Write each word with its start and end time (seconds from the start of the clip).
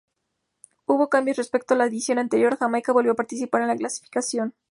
Hubo 0.87 1.09
cambios 1.09 1.37
respecto 1.37 1.75
de 1.75 1.77
la 1.77 1.85
edición 1.85 2.17
anterior: 2.17 2.57
Jamaica 2.57 2.91
volvió 2.91 3.11
a 3.11 3.15
participar 3.15 3.61
en 3.61 3.67
la 3.67 3.75
clasificación. 3.75 4.55